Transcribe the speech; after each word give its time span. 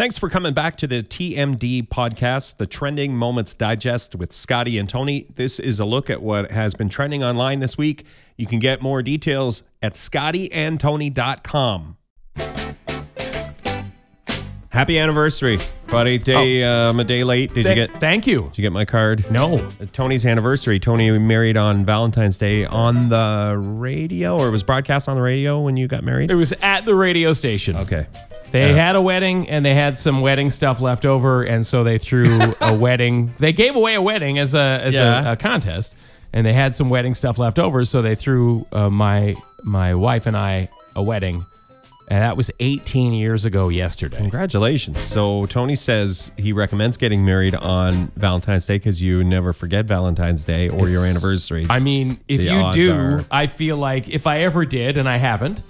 Thanks 0.00 0.16
for 0.16 0.30
coming 0.30 0.54
back 0.54 0.76
to 0.76 0.86
the 0.86 1.02
TMD 1.02 1.86
podcast, 1.86 2.56
the 2.56 2.66
Trending 2.66 3.14
Moments 3.14 3.52
Digest 3.52 4.14
with 4.14 4.32
Scotty 4.32 4.78
and 4.78 4.88
Tony. 4.88 5.26
This 5.34 5.58
is 5.58 5.78
a 5.78 5.84
look 5.84 6.08
at 6.08 6.22
what 6.22 6.50
has 6.50 6.72
been 6.72 6.88
trending 6.88 7.22
online 7.22 7.60
this 7.60 7.76
week. 7.76 8.06
You 8.38 8.46
can 8.46 8.60
get 8.60 8.80
more 8.80 9.02
details 9.02 9.62
at 9.82 9.92
scottyandtony.com. 9.92 11.98
Happy 14.70 14.98
anniversary, 14.98 15.58
buddy. 15.88 16.16
Day 16.16 16.64
um, 16.64 16.98
a 16.98 17.04
day 17.04 17.22
late. 17.22 17.52
Did 17.52 17.66
you 17.66 17.74
get 17.74 17.90
Thank 18.00 18.26
you. 18.26 18.44
did 18.44 18.56
you 18.56 18.62
get 18.62 18.72
my 18.72 18.86
card? 18.86 19.30
No. 19.30 19.58
Uh, 19.58 19.70
Tony's 19.92 20.24
anniversary. 20.24 20.80
Tony 20.80 21.10
married 21.18 21.58
on 21.58 21.84
Valentine's 21.84 22.38
Day 22.38 22.64
on 22.64 23.10
the 23.10 23.54
radio 23.58 24.38
or 24.38 24.48
it 24.48 24.50
was 24.50 24.62
broadcast 24.62 25.10
on 25.10 25.16
the 25.16 25.22
radio 25.22 25.60
when 25.60 25.76
you 25.76 25.86
got 25.86 26.04
married? 26.04 26.30
It 26.30 26.36
was 26.36 26.54
at 26.62 26.86
the 26.86 26.94
radio 26.94 27.34
station. 27.34 27.76
Okay. 27.76 28.06
They 28.52 28.72
had 28.74 28.96
a 28.96 29.00
wedding 29.02 29.48
and 29.48 29.64
they 29.64 29.74
had 29.74 29.96
some 29.96 30.20
wedding 30.20 30.50
stuff 30.50 30.80
left 30.80 31.04
over, 31.06 31.42
and 31.42 31.66
so 31.66 31.84
they 31.84 31.98
threw 31.98 32.40
a 32.60 32.74
wedding. 32.74 33.32
They 33.38 33.52
gave 33.52 33.76
away 33.76 33.94
a 33.94 34.02
wedding 34.02 34.38
as 34.38 34.54
a 34.54 34.58
as 34.82 34.94
Yeah. 34.94 35.30
a, 35.30 35.32
a 35.32 35.36
contest, 35.36 35.94
and 36.32 36.46
they 36.46 36.52
had 36.52 36.74
some 36.74 36.90
wedding 36.90 37.14
stuff 37.14 37.38
left 37.38 37.58
over, 37.58 37.84
so 37.84 38.02
they 38.02 38.14
threw 38.14 38.66
uh, 38.72 38.90
my 38.90 39.36
my 39.62 39.94
wife 39.94 40.26
and 40.26 40.36
I 40.36 40.68
a 40.96 41.02
wedding, 41.02 41.44
and 42.08 42.22
that 42.22 42.36
was 42.36 42.50
18 42.60 43.12
years 43.12 43.44
ago 43.44 43.68
yesterday. 43.68 44.16
Congratulations. 44.16 44.98
So 45.00 45.46
Tony 45.46 45.76
says 45.76 46.32
he 46.36 46.52
recommends 46.52 46.96
getting 46.96 47.24
married 47.24 47.54
on 47.54 48.10
Valentine's 48.16 48.66
Day 48.66 48.76
because 48.76 49.00
you 49.00 49.22
never 49.22 49.52
forget 49.52 49.84
Valentine's 49.84 50.42
Day 50.44 50.68
or 50.68 50.88
your 50.88 51.04
It's- 51.04 51.10
anniversary. 51.16 51.66
I 51.70 51.78
mean, 51.78 52.18
if 52.26 52.38
The 52.40 52.46
you 52.46 52.58
odds 52.58 52.76
do, 52.76 52.92
are- 52.92 53.24
I 53.30 53.46
feel 53.46 53.76
like 53.76 54.08
if 54.08 54.26
I 54.26 54.40
ever 54.40 54.64
did, 54.64 54.96
and 54.96 55.08
I 55.08 55.18
haven't, 55.18 55.62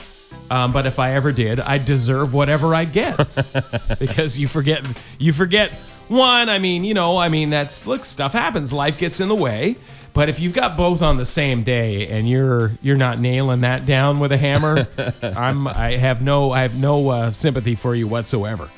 um, 0.50 0.72
but 0.72 0.86
if 0.86 0.98
I 0.98 1.12
ever 1.12 1.32
did, 1.32 1.60
I 1.60 1.78
deserve 1.78 2.34
whatever 2.34 2.74
I 2.74 2.84
get 2.84 3.16
because 3.98 4.38
you 4.38 4.48
forget, 4.48 4.84
you 5.18 5.32
forget 5.32 5.70
one. 6.08 6.48
I 6.48 6.58
mean, 6.58 6.84
you 6.84 6.94
know, 6.94 7.16
I 7.16 7.28
mean, 7.28 7.50
that's 7.50 7.86
look, 7.86 8.04
stuff 8.04 8.32
happens, 8.32 8.72
life 8.72 8.98
gets 8.98 9.20
in 9.20 9.28
the 9.28 9.36
way. 9.36 9.76
But 10.12 10.28
if 10.28 10.40
you've 10.40 10.54
got 10.54 10.76
both 10.76 11.02
on 11.02 11.18
the 11.18 11.24
same 11.24 11.62
day 11.62 12.08
and 12.08 12.28
you're 12.28 12.72
you're 12.82 12.96
not 12.96 13.20
nailing 13.20 13.60
that 13.60 13.86
down 13.86 14.18
with 14.18 14.32
a 14.32 14.36
hammer, 14.36 14.88
I'm 15.22 15.68
I 15.68 15.92
have 15.92 16.20
no 16.20 16.50
I 16.50 16.62
have 16.62 16.74
no 16.74 17.08
uh, 17.08 17.30
sympathy 17.30 17.76
for 17.76 17.94
you 17.94 18.08
whatsoever. 18.08 18.68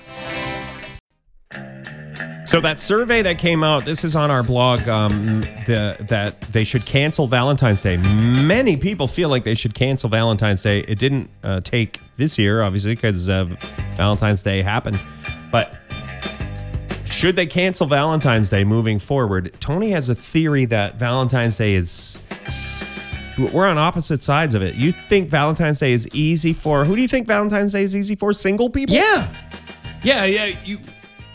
So 2.52 2.60
that 2.60 2.82
survey 2.82 3.22
that 3.22 3.38
came 3.38 3.64
out, 3.64 3.86
this 3.86 4.04
is 4.04 4.14
on 4.14 4.30
our 4.30 4.42
blog, 4.42 4.86
um, 4.86 5.40
the, 5.64 5.96
that 6.00 6.38
they 6.52 6.64
should 6.64 6.84
cancel 6.84 7.26
Valentine's 7.26 7.80
Day. 7.80 7.96
Many 7.96 8.76
people 8.76 9.08
feel 9.08 9.30
like 9.30 9.44
they 9.44 9.54
should 9.54 9.72
cancel 9.72 10.10
Valentine's 10.10 10.60
Day. 10.60 10.80
It 10.80 10.98
didn't 10.98 11.30
uh, 11.42 11.60
take 11.60 11.98
this 12.16 12.38
year, 12.38 12.60
obviously, 12.60 12.94
because 12.94 13.30
uh, 13.30 13.44
Valentine's 13.92 14.42
Day 14.42 14.60
happened. 14.60 15.00
But 15.50 15.74
should 17.06 17.36
they 17.36 17.46
cancel 17.46 17.86
Valentine's 17.86 18.50
Day 18.50 18.64
moving 18.64 18.98
forward? 18.98 19.54
Tony 19.58 19.88
has 19.92 20.10
a 20.10 20.14
theory 20.14 20.66
that 20.66 20.96
Valentine's 20.96 21.56
Day 21.56 21.72
is. 21.72 22.20
We're 23.38 23.66
on 23.66 23.78
opposite 23.78 24.22
sides 24.22 24.54
of 24.54 24.60
it. 24.60 24.74
You 24.74 24.92
think 24.92 25.30
Valentine's 25.30 25.78
Day 25.78 25.94
is 25.94 26.06
easy 26.12 26.52
for 26.52 26.84
who 26.84 26.96
do 26.96 27.00
you 27.00 27.08
think 27.08 27.26
Valentine's 27.26 27.72
Day 27.72 27.82
is 27.82 27.96
easy 27.96 28.14
for? 28.14 28.34
Single 28.34 28.68
people? 28.68 28.94
Yeah, 28.94 29.26
yeah, 30.02 30.26
yeah. 30.26 30.54
You 30.64 30.80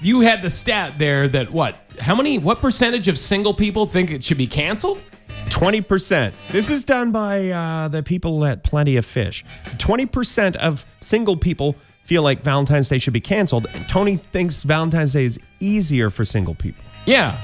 you 0.01 0.21
had 0.21 0.41
the 0.41 0.49
stat 0.49 0.93
there 0.97 1.27
that 1.29 1.51
what? 1.51 1.75
How 1.99 2.15
many? 2.15 2.37
What 2.37 2.61
percentage 2.61 3.07
of 3.07 3.17
single 3.17 3.53
people 3.53 3.85
think 3.85 4.11
it 4.11 4.23
should 4.23 4.37
be 4.37 4.47
canceled? 4.47 5.01
20%. 5.49 6.33
This 6.51 6.69
is 6.69 6.83
done 6.83 7.11
by 7.11 7.49
uh, 7.49 7.87
the 7.87 8.03
people 8.03 8.45
at 8.45 8.63
Plenty 8.63 8.97
of 8.97 9.05
Fish. 9.05 9.45
20% 9.77 10.55
of 10.57 10.85
single 10.99 11.37
people 11.37 11.75
feel 12.03 12.21
like 12.21 12.41
Valentine's 12.43 12.89
Day 12.89 12.99
should 12.99 13.13
be 13.13 13.21
canceled. 13.21 13.67
And 13.73 13.87
Tony 13.87 14.17
thinks 14.17 14.63
Valentine's 14.63 15.13
Day 15.13 15.23
is 15.23 15.39
easier 15.59 16.09
for 16.09 16.25
single 16.25 16.55
people. 16.55 16.83
Yeah, 17.05 17.39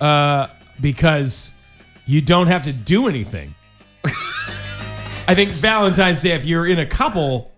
uh, 0.00 0.48
because 0.80 1.52
you 2.06 2.20
don't 2.20 2.46
have 2.48 2.64
to 2.64 2.72
do 2.72 3.08
anything. 3.08 3.54
I 4.04 5.34
think 5.34 5.52
Valentine's 5.52 6.22
Day, 6.22 6.32
if 6.32 6.44
you're 6.44 6.66
in 6.66 6.78
a 6.78 6.86
couple, 6.86 7.52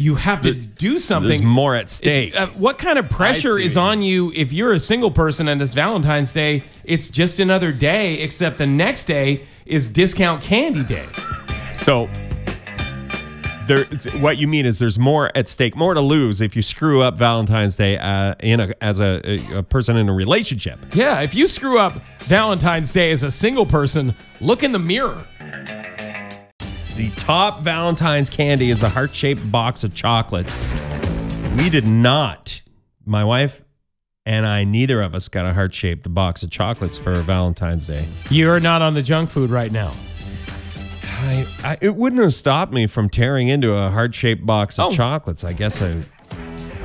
you 0.00 0.14
have 0.14 0.40
to 0.42 0.54
do 0.54 0.98
something. 0.98 1.28
There's 1.28 1.42
more 1.42 1.74
at 1.74 1.90
stake. 1.90 2.38
Uh, 2.38 2.46
what 2.48 2.78
kind 2.78 2.98
of 2.98 3.10
pressure 3.10 3.58
is 3.58 3.76
on 3.76 4.02
you 4.02 4.32
if 4.34 4.52
you're 4.52 4.72
a 4.72 4.78
single 4.78 5.10
person 5.10 5.48
and 5.48 5.60
it's 5.60 5.74
Valentine's 5.74 6.32
Day? 6.32 6.64
It's 6.84 7.10
just 7.10 7.38
another 7.38 7.70
day, 7.70 8.14
except 8.14 8.58
the 8.58 8.66
next 8.66 9.04
day 9.04 9.46
is 9.66 9.88
discount 9.88 10.42
candy 10.42 10.82
day. 10.84 11.06
So 11.76 12.08
there, 13.66 13.84
what 14.20 14.38
you 14.38 14.48
mean 14.48 14.66
is 14.66 14.78
there's 14.78 14.98
more 14.98 15.30
at 15.36 15.46
stake, 15.46 15.76
more 15.76 15.94
to 15.94 16.00
lose 16.00 16.40
if 16.40 16.56
you 16.56 16.62
screw 16.62 17.02
up 17.02 17.16
Valentine's 17.16 17.76
Day 17.76 17.98
uh, 17.98 18.34
in 18.40 18.60
a, 18.60 18.72
as 18.80 19.00
a, 19.00 19.20
a, 19.24 19.58
a 19.58 19.62
person 19.62 19.96
in 19.96 20.08
a 20.08 20.12
relationship. 20.12 20.78
Yeah, 20.94 21.20
if 21.20 21.34
you 21.34 21.46
screw 21.46 21.78
up 21.78 21.92
Valentine's 22.20 22.92
Day 22.92 23.10
as 23.10 23.22
a 23.22 23.30
single 23.30 23.66
person, 23.66 24.14
look 24.40 24.62
in 24.62 24.72
the 24.72 24.78
mirror. 24.78 25.24
The 27.00 27.08
top 27.12 27.60
Valentine's 27.60 28.28
candy 28.28 28.68
is 28.68 28.82
a 28.82 28.88
heart 28.90 29.14
shaped 29.16 29.50
box 29.50 29.84
of 29.84 29.94
chocolates. 29.94 30.52
We 31.56 31.70
did 31.70 31.86
not, 31.86 32.60
my 33.06 33.24
wife 33.24 33.64
and 34.26 34.44
I, 34.46 34.64
neither 34.64 35.00
of 35.00 35.14
us 35.14 35.26
got 35.28 35.46
a 35.46 35.54
heart 35.54 35.74
shaped 35.74 36.12
box 36.12 36.42
of 36.42 36.50
chocolates 36.50 36.98
for 36.98 37.14
Valentine's 37.14 37.86
Day. 37.86 38.06
You're 38.28 38.60
not 38.60 38.82
on 38.82 38.92
the 38.92 39.00
junk 39.00 39.30
food 39.30 39.48
right 39.48 39.72
now. 39.72 39.94
I, 41.22 41.46
I, 41.64 41.78
it 41.80 41.96
wouldn't 41.96 42.20
have 42.20 42.34
stopped 42.34 42.74
me 42.74 42.86
from 42.86 43.08
tearing 43.08 43.48
into 43.48 43.72
a 43.72 43.88
heart 43.88 44.14
shaped 44.14 44.44
box 44.44 44.78
of 44.78 44.92
Oh. 44.92 44.94
chocolates. 44.94 45.42
I 45.42 45.54
guess 45.54 45.80
I, 45.80 46.02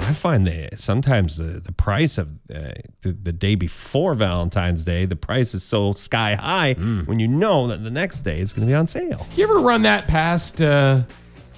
I 0.07 0.13
find 0.13 0.45
that 0.47 0.79
sometimes 0.79 1.37
the, 1.37 1.59
the 1.59 1.71
price 1.71 2.17
of 2.17 2.31
uh, 2.53 2.71
the, 3.01 3.11
the 3.11 3.31
day 3.31 3.55
before 3.55 4.13
Valentine's 4.13 4.83
Day, 4.83 5.05
the 5.05 5.15
price 5.15 5.53
is 5.53 5.63
so 5.63 5.93
sky 5.93 6.35
high 6.35 6.73
when 6.73 7.19
you 7.19 7.27
know 7.27 7.67
that 7.67 7.83
the 7.83 7.91
next 7.91 8.21
day 8.21 8.39
is 8.39 8.53
going 8.53 8.67
to 8.67 8.71
be 8.71 8.75
on 8.75 8.87
sale. 8.87 9.25
You 9.35 9.43
ever 9.45 9.59
run 9.59 9.81
that 9.83 10.07
past, 10.07 10.61
uh, 10.61 11.01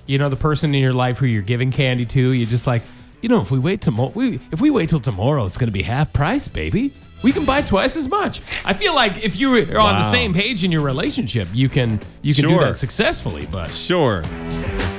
you 0.05 0.17
know, 0.17 0.29
the 0.29 0.35
person 0.35 0.73
in 0.73 0.81
your 0.81 0.93
life 0.93 1.17
who 1.17 1.25
you're 1.25 1.41
giving 1.41 1.71
candy 1.71 2.05
to? 2.05 2.31
You're 2.31 2.47
just 2.49 2.67
like, 2.67 2.81
you 3.21 3.29
know, 3.29 3.41
if 3.41 3.51
we 3.51 3.59
wait 3.59 3.81
tomorrow, 3.81 4.11
we, 4.15 4.35
if 4.51 4.61
we 4.61 4.69
wait 4.69 4.89
till 4.89 4.99
tomorrow, 5.01 5.45
it's 5.45 5.57
going 5.57 5.67
to 5.67 5.73
be 5.73 5.81
half 5.83 6.13
price, 6.13 6.47
baby. 6.47 6.93
We 7.23 7.31
can 7.33 7.45
buy 7.45 7.63
twice 7.63 7.97
as 7.97 8.07
much. 8.07 8.41
I 8.63 8.73
feel 8.73 8.93
like 8.93 9.23
if 9.25 9.35
you 9.37 9.55
are 9.55 9.61
on 9.79 9.95
Wow. 9.95 9.97
the 9.97 10.03
same 10.03 10.35
page 10.35 10.63
in 10.63 10.71
your 10.71 10.81
relationship, 10.83 11.47
you 11.51 11.67
can 11.67 11.99
you 12.21 12.35
can 12.35 12.47
do 12.47 12.59
that 12.59 12.75
successfully. 12.75 13.47
But 13.51 13.71
Sure. 13.71 14.21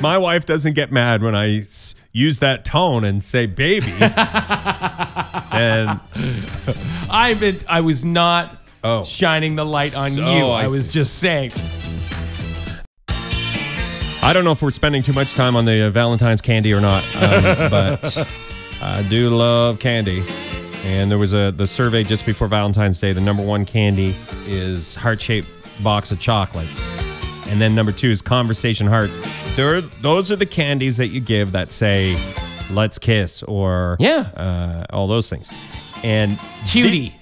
My 0.00 0.16
wife 0.18 0.46
doesn't 0.46 0.74
get 0.74 0.92
mad 0.92 1.22
when 1.22 1.34
I 1.34 1.58
s- 1.58 1.94
use 2.12 2.38
that 2.38 2.64
tone 2.64 3.04
and 3.04 3.22
say 3.22 3.46
baby. 3.46 3.90
and 4.00 5.98
I've 7.10 7.40
been, 7.40 7.58
I 7.68 7.80
was 7.80 8.04
not 8.04 8.54
Oh. 8.84 9.02
shining 9.02 9.56
the 9.56 9.64
light 9.64 9.96
on 9.96 10.12
So, 10.12 10.20
you. 10.20 10.44
I 10.46 10.62
I, 10.64 10.66
was 10.68 10.86
see. 10.86 10.92
just 10.92 11.18
saying. 11.18 11.50
I 14.22 14.32
don't 14.32 14.44
know 14.44 14.52
if 14.52 14.62
we're 14.62 14.70
spending 14.70 15.02
too 15.02 15.12
much 15.14 15.34
time 15.34 15.56
on 15.56 15.64
the 15.64 15.86
uh, 15.86 15.90
Valentine's 15.90 16.40
candy 16.40 16.72
or 16.72 16.80
not, 16.80 17.02
um, 17.22 17.42
but 17.70 18.28
I 18.82 19.04
do 19.08 19.30
love 19.30 19.80
candy. 19.80 20.20
And 20.84 21.10
there 21.10 21.18
was 21.18 21.34
a 21.34 21.50
the 21.50 21.66
survey 21.66 22.04
just 22.04 22.24
before 22.24 22.46
Valentine's 22.46 23.00
Day. 23.00 23.12
The 23.12 23.20
number 23.20 23.42
one 23.42 23.64
candy 23.64 24.14
is 24.46 24.94
heart 24.94 25.20
shaped 25.20 25.82
box 25.82 26.12
of 26.12 26.20
chocolates, 26.20 26.78
and 27.50 27.60
then 27.60 27.74
number 27.74 27.92
two 27.92 28.10
is 28.10 28.22
conversation 28.22 28.86
hearts. 28.86 29.54
There, 29.56 29.80
those 29.80 30.30
are 30.32 30.36
the 30.36 30.46
candies 30.46 30.96
that 30.98 31.08
you 31.08 31.20
give 31.20 31.52
that 31.52 31.70
say 31.70 32.16
"Let's 32.72 32.98
kiss" 32.98 33.42
or 33.42 33.96
Yeah. 33.98 34.20
uh, 34.36 34.84
all 34.94 35.06
those 35.08 35.28
things. 35.30 35.48
And 36.04 36.38
Cutie. 36.68 37.14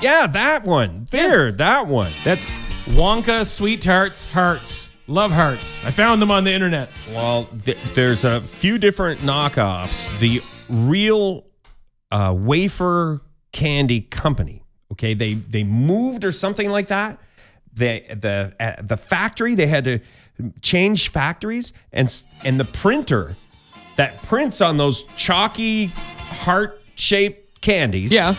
yeah, 0.00 0.26
that 0.28 0.64
one 0.64 1.06
there, 1.10 1.52
that 1.52 1.86
one. 1.86 2.10
That's 2.24 2.50
Wonka 2.90 3.46
Sweet 3.46 3.82
Tarts 3.82 4.32
Hearts. 4.32 4.90
Love 5.06 5.30
hearts. 5.32 5.84
I 5.84 5.90
found 5.90 6.22
them 6.22 6.30
on 6.30 6.44
the 6.44 6.52
internet. 6.52 6.88
Well, 7.12 7.44
th- 7.64 7.76
there's 7.94 8.24
a 8.24 8.40
few 8.40 8.78
different 8.78 9.20
knockoffs. 9.20 10.18
The 10.18 10.40
real 10.74 11.44
uh, 12.10 12.32
wafer 12.34 13.20
candy 13.52 14.00
company, 14.00 14.62
okay, 14.92 15.12
they 15.12 15.34
they 15.34 15.62
moved 15.62 16.24
or 16.24 16.32
something 16.32 16.70
like 16.70 16.88
that. 16.88 17.18
They 17.74 18.06
the 18.20 18.54
at 18.60 18.86
the 18.86 18.96
factory 18.96 19.54
they 19.54 19.66
had 19.66 19.84
to 19.84 19.98
change 20.62 21.10
factories 21.10 21.72
and 21.92 22.12
and 22.44 22.58
the 22.60 22.64
printer 22.64 23.34
that 23.96 24.20
prints 24.22 24.60
on 24.60 24.76
those 24.76 25.02
chalky 25.16 25.86
heart 25.86 26.80
shaped 26.96 27.60
candies 27.60 28.12
Yeah. 28.12 28.34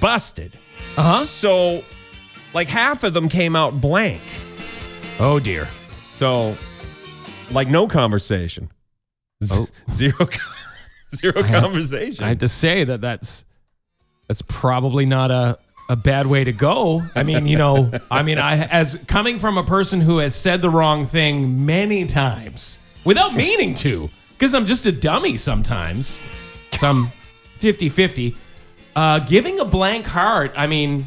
busted. 0.00 0.54
Uh-huh. 0.96 1.24
So 1.24 1.84
like 2.54 2.68
half 2.68 3.04
of 3.04 3.14
them 3.14 3.28
came 3.28 3.56
out 3.56 3.80
blank. 3.80 4.20
Oh 5.18 5.40
dear. 5.42 5.66
So, 5.90 6.54
like 7.52 7.68
no 7.68 7.86
conversation. 7.88 8.70
Oh. 9.50 9.66
Zero, 9.90 10.26
co- 10.26 10.52
zero 11.16 11.42
have- 11.42 11.62
conversation. 11.62 12.24
I 12.24 12.28
have 12.28 12.38
to 12.38 12.48
say 12.48 12.84
that 12.84 13.00
that's 13.00 13.44
that's 14.28 14.42
probably 14.42 15.04
not 15.06 15.30
a 15.30 15.58
a 15.88 15.96
bad 15.96 16.26
way 16.26 16.44
to 16.44 16.52
go. 16.52 17.02
I 17.14 17.22
mean, 17.22 17.46
you 17.46 17.56
know, 17.56 17.90
I 18.10 18.22
mean, 18.22 18.38
I 18.38 18.64
as 18.66 19.02
coming 19.06 19.38
from 19.38 19.58
a 19.58 19.64
person 19.64 20.00
who 20.00 20.18
has 20.18 20.34
said 20.34 20.62
the 20.62 20.70
wrong 20.70 21.06
thing 21.06 21.66
many 21.66 22.06
times 22.06 22.78
without 23.04 23.34
meaning 23.34 23.74
to, 23.76 24.08
because 24.30 24.54
I'm 24.54 24.66
just 24.66 24.86
a 24.86 24.92
dummy 24.92 25.36
sometimes. 25.36 26.20
I'm 26.82 27.06
50 27.58 27.88
50. 27.88 28.36
Uh, 28.94 29.20
giving 29.20 29.60
a 29.60 29.64
blank 29.64 30.04
heart, 30.04 30.52
I 30.56 30.66
mean, 30.66 31.06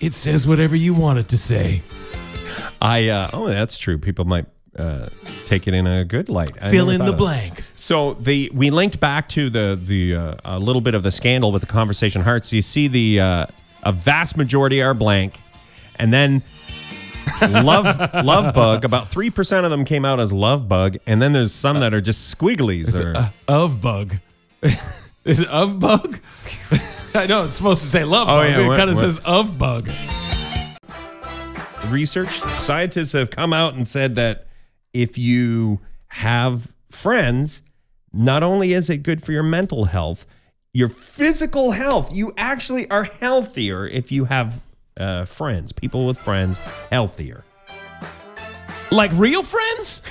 it 0.00 0.12
says 0.12 0.46
whatever 0.46 0.74
you 0.74 0.94
want 0.94 1.18
it 1.18 1.28
to 1.28 1.38
say. 1.38 1.82
I 2.80 3.08
uh, 3.08 3.30
oh, 3.32 3.46
that's 3.46 3.76
true. 3.78 3.98
People 3.98 4.24
might 4.24 4.46
uh, 4.76 5.06
take 5.46 5.68
it 5.68 5.74
in 5.74 5.86
a 5.86 6.04
good 6.04 6.28
light. 6.28 6.50
I 6.60 6.70
Fill 6.70 6.90
in 6.90 7.04
the 7.04 7.12
blank. 7.12 7.62
So 7.74 8.14
the 8.14 8.50
we 8.54 8.70
linked 8.70 9.00
back 9.00 9.28
to 9.30 9.50
the 9.50 9.78
the 9.80 10.14
uh, 10.14 10.34
a 10.44 10.58
little 10.58 10.80
bit 10.80 10.94
of 10.94 11.02
the 11.02 11.12
scandal 11.12 11.52
with 11.52 11.60
the 11.60 11.68
conversation 11.68 12.22
hearts. 12.22 12.52
You 12.52 12.62
see 12.62 12.88
the 12.88 13.20
uh, 13.20 13.46
a 13.82 13.92
vast 13.92 14.36
majority 14.36 14.82
are 14.82 14.94
blank, 14.94 15.34
and 15.96 16.12
then 16.12 16.42
love 17.42 17.84
love 18.24 18.54
bug. 18.54 18.84
About 18.84 19.10
three 19.10 19.30
percent 19.30 19.64
of 19.64 19.70
them 19.70 19.84
came 19.84 20.04
out 20.04 20.20
as 20.20 20.32
love 20.32 20.68
bug, 20.68 20.96
and 21.06 21.20
then 21.22 21.32
there's 21.32 21.52
some 21.52 21.80
that 21.80 21.94
are 21.94 22.00
just 22.00 22.36
squigglies. 22.36 22.94
Or, 22.98 23.30
Of 23.48 23.80
bug. 23.80 24.16
Is 25.24 25.40
it 25.40 25.48
of 25.48 25.78
bug? 25.80 26.18
I 27.14 27.26
know 27.26 27.42
it's 27.44 27.56
supposed 27.56 27.82
to 27.82 27.88
say 27.88 28.04
love 28.04 28.28
Oh, 28.28 28.40
bug. 28.40 28.48
yeah, 28.48 28.66
but 28.66 28.72
it 28.72 28.76
kind 28.78 28.90
of 28.90 28.96
says 28.96 29.18
of 29.24 29.58
bug. 29.58 29.90
research 31.88 32.38
scientists 32.52 33.12
have 33.12 33.30
come 33.30 33.52
out 33.52 33.74
and 33.74 33.86
said 33.86 34.14
that 34.14 34.46
if 34.92 35.18
you 35.18 35.80
have 36.08 36.68
friends 36.90 37.62
not 38.12 38.42
only 38.42 38.72
is 38.72 38.88
it 38.90 38.98
good 38.98 39.22
for 39.22 39.32
your 39.32 39.42
mental 39.42 39.84
health 39.86 40.26
your 40.72 40.88
physical 40.88 41.72
health 41.72 42.12
you 42.12 42.32
actually 42.36 42.88
are 42.90 43.04
healthier 43.04 43.86
if 43.86 44.12
you 44.12 44.24
have 44.26 44.60
uh, 44.96 45.24
friends 45.24 45.72
people 45.72 46.06
with 46.06 46.18
friends 46.18 46.58
healthier 46.90 47.44
Like 48.92 49.10
real 49.14 49.42
friends? 49.42 50.02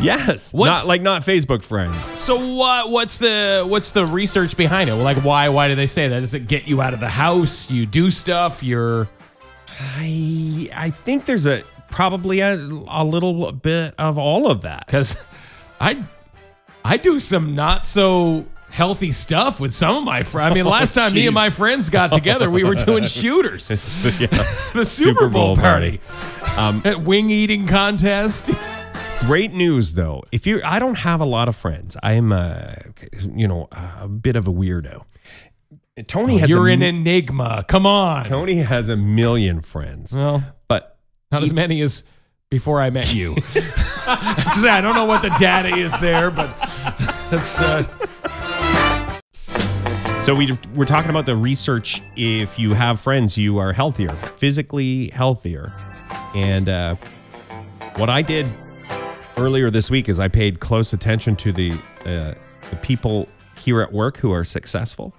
yes 0.00 0.52
What's- 0.52 0.82
not 0.84 0.88
like 0.88 1.02
not 1.02 1.22
facebook 1.22 1.62
friends 1.62 2.10
So 2.18 2.54
what? 2.56 2.90
What's 2.90 3.18
the 3.18 3.64
what's 3.66 3.90
the 3.92 4.06
research 4.06 4.56
behind 4.56 4.88
it? 4.90 4.94
Like 4.94 5.18
why? 5.18 5.48
Why 5.50 5.68
do 5.68 5.74
they 5.74 5.86
say 5.86 6.08
that? 6.08 6.20
Does 6.20 6.32
it 6.34 6.46
get 6.48 6.66
you 6.66 6.80
out 6.82 6.94
of 6.94 7.00
the 7.00 7.08
house? 7.08 7.70
You 7.70 7.84
do 7.86 8.10
stuff. 8.10 8.62
You're 8.62 9.08
i 9.98 10.68
i 10.72 10.88
think 10.90 11.24
there's 11.26 11.46
a 11.46 11.62
probably 11.90 12.38
a, 12.40 12.54
a 12.88 13.04
little 13.04 13.50
bit 13.50 13.92
of 13.98 14.16
all 14.18 14.48
of 14.50 14.60
that 14.62 14.86
because 14.86 15.16
I 15.80 16.02
I 16.84 16.98
do 16.98 17.18
some 17.18 17.54
not 17.54 17.86
so 17.86 18.46
healthy 18.68 19.12
stuff 19.12 19.60
with 19.60 19.72
some 19.72 19.96
of 19.96 20.04
my 20.04 20.22
friends. 20.22 20.50
I 20.50 20.54
mean, 20.54 20.64
last 20.78 20.94
time 20.94 21.14
me 21.14 21.26
and 21.26 21.34
my 21.34 21.50
friends 21.50 21.88
got 21.88 22.12
together, 22.12 22.50
we 22.50 22.64
were 22.64 22.74
doing 22.74 23.04
shooters. 23.04 23.70
Yeah. 23.70 24.26
The 24.74 24.84
Super, 24.84 25.28
Bowl, 25.28 25.54
Bowl 25.54 25.56
party, 25.56 25.98
party. 25.98 26.88
Um, 26.88 27.04
wing 27.04 27.30
eating 27.30 27.68
contest. 27.68 28.50
Great 29.20 29.52
news, 29.52 29.94
though. 29.94 30.24
If 30.32 30.48
you, 30.48 30.60
I 30.64 30.80
don't 30.80 30.96
have 30.98 31.20
a 31.20 31.24
lot 31.24 31.48
of 31.48 31.54
friends. 31.54 31.96
I'm, 32.02 32.32
uh, 32.32 32.74
you 33.32 33.46
know, 33.46 33.68
a 33.70 34.08
bit 34.08 34.34
of 34.34 34.48
a 34.48 34.52
weirdo. 34.52 35.04
Tony 36.08 36.38
has. 36.38 36.50
You're 36.50 36.68
a, 36.68 36.72
an 36.72 36.82
enigma. 36.82 37.64
Come 37.68 37.86
on. 37.86 38.24
Tony 38.24 38.56
has 38.56 38.88
a 38.88 38.96
million 38.96 39.60
friends, 39.60 40.14
Well, 40.14 40.42
but 40.66 40.98
not 41.30 41.44
as 41.44 41.52
many 41.52 41.80
as 41.82 42.02
before 42.50 42.80
I 42.80 42.90
met 42.90 43.14
you. 43.14 43.36
I'd 44.06 44.52
say 44.54 44.68
I 44.68 44.80
don't 44.80 44.94
know 44.94 45.04
what 45.04 45.22
the 45.22 45.34
data 45.38 45.74
is 45.76 45.98
there, 46.00 46.30
but 46.30 46.54
that's 47.30 47.60
uh, 47.60 47.82
so 50.20 50.34
we 50.34 50.56
we're 50.74 50.84
talking 50.86 51.10
about 51.10 51.26
the 51.26 51.36
research. 51.36 52.02
If 52.16 52.58
you 52.58 52.74
have 52.74 53.00
friends, 53.00 53.36
you 53.36 53.58
are 53.58 53.72
healthier, 53.72 54.10
physically 54.12 55.08
healthier, 55.08 55.72
and 56.34 56.68
uh, 56.68 56.96
what 57.96 58.08
I 58.08 58.22
did 58.22 58.46
earlier 59.36 59.70
this 59.70 59.90
week 59.90 60.08
is 60.08 60.20
I 60.20 60.28
paid 60.28 60.60
close 60.60 60.92
attention 60.92 61.36
to 61.36 61.52
the 61.52 61.72
uh, 62.04 62.34
the 62.70 62.76
people 62.82 63.28
here 63.58 63.80
at 63.80 63.92
work 63.92 64.16
who 64.18 64.32
are 64.32 64.44
successful. 64.44 65.14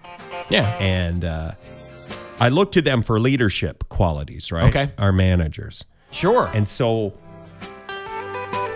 yeah. 0.50 0.76
and 0.78 1.26
uh, 1.26 1.52
I 2.40 2.50
look 2.50 2.72
to 2.74 2.82
them 2.82 3.02
for 3.02 3.20
leadership 3.20 3.88
qualities, 3.90 4.52
right? 4.52 4.68
Okay. 4.68 4.92
Our 4.98 5.12
managers. 5.12 5.86
Sure. 6.12 6.50
And 6.54 6.68
so 6.68 7.14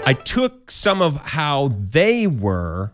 I 0.10 0.14
took 0.14 0.72
some 0.72 1.04
of 1.04 1.18
how 1.18 1.72
they 1.92 2.26
were 2.26 2.94